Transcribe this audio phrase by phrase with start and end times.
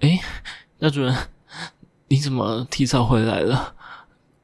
[0.00, 0.20] 诶，
[0.78, 1.16] 大主人，
[2.08, 3.74] 你怎么提早回来了？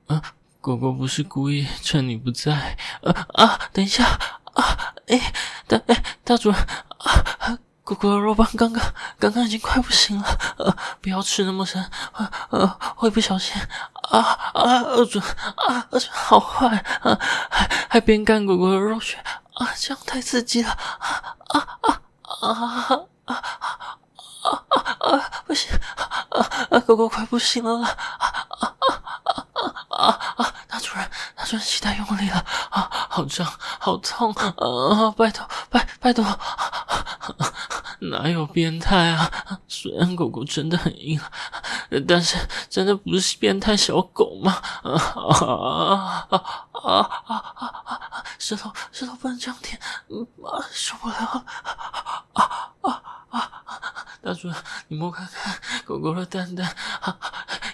[0.06, 0.22] 啊，
[0.61, 2.77] 狗狗不是故意趁你不在。
[3.02, 4.04] 啊啊，等一下
[4.54, 4.95] 啊！
[5.09, 5.20] 诶，
[5.66, 8.82] 大诶，大主人啊，狗狗的肉棒刚刚
[9.18, 10.25] 刚刚已经快不行了，
[10.57, 11.84] 呃，不要吃那么深，
[12.14, 12.66] 呃呃，
[12.96, 13.61] 会不小心。
[14.11, 14.19] 啊
[14.55, 16.66] 啊，二主啊，二主好坏
[17.03, 17.19] 啊，
[17.50, 19.19] 还还边干狗狗的肉血
[19.55, 22.48] 啊，这样太刺激了啊啊啊啊
[23.27, 23.34] 啊！
[23.34, 23.34] 啊
[24.40, 25.30] 啊啊！
[25.46, 25.71] 不行！
[26.30, 26.40] 啊
[26.71, 26.71] 啊！
[26.82, 27.89] 狗狗快不行了啦！
[28.18, 28.75] 啊啊啊
[29.54, 30.54] 啊啊啊！
[30.68, 32.45] 大主人，大主人，膝盖用力了！
[32.70, 33.47] 啊，好胀，
[33.78, 34.33] 好痛！
[34.33, 36.25] 啊，拜托，拜拜托！
[38.00, 39.31] 哪有变态啊？
[39.69, 41.20] 虽然狗狗真的很硬，
[42.09, 42.37] 但是
[42.69, 44.53] 真的不是变态小狗吗？
[44.83, 46.41] 啊啊啊
[46.83, 48.25] 啊啊啊！
[48.39, 49.81] 石头，石头不能这样舔！
[49.81, 51.45] 啊，受不了！
[54.22, 54.48] 大主，
[54.86, 56.65] 你摸看看狗狗的蛋蛋，
[57.01, 57.19] 啊，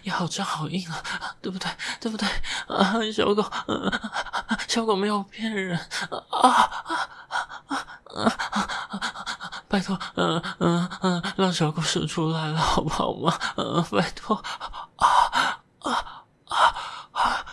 [0.03, 0.97] 也好脏好硬啊，
[1.43, 1.71] 对不对？
[2.01, 2.27] 对不对？
[2.69, 6.49] 啊，小狗，啊、小狗没有骗人，啊啊
[7.69, 7.77] 啊
[8.09, 8.27] 啊
[8.91, 9.63] 啊！
[9.69, 13.39] 拜托，嗯嗯嗯，让小狗生出来了，好不好嘛？
[13.57, 14.43] 嗯，拜托，啊
[14.97, 15.07] 啊
[15.81, 15.93] 啊
[16.49, 16.57] 啊
[17.21, 17.45] 啊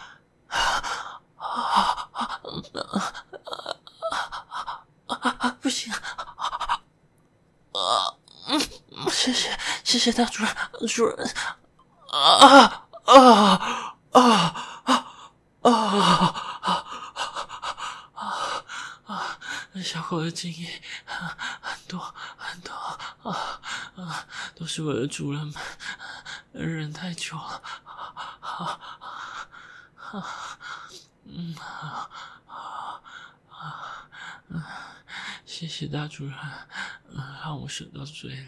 [1.37, 2.31] 啊啊啊
[5.07, 5.57] 啊啊！
[5.61, 5.91] 不行。
[9.15, 10.53] 谢谢谢谢大主人
[10.87, 11.33] 主人
[12.11, 13.15] 啊啊啊
[14.11, 14.21] 啊
[14.81, 14.91] 啊
[15.61, 15.71] 啊
[18.13, 18.65] 啊
[19.05, 19.37] 啊，
[19.81, 20.81] 小狗的精液
[21.15, 21.97] 很多
[22.37, 22.73] 很多，
[23.23, 25.55] 啊，都是我的主人们
[26.51, 27.63] 忍太久了。
[31.23, 32.09] 嗯啊
[32.67, 33.01] 啊
[34.51, 34.91] 啊。
[35.45, 36.35] 谢谢大主人，
[37.11, 38.45] 嗯，让我吃到嘴里。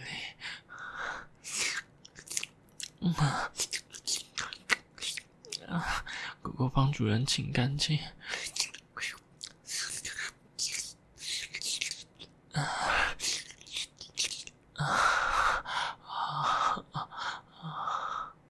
[5.68, 6.04] 啊，
[6.42, 8.00] 狗狗帮主人清干净，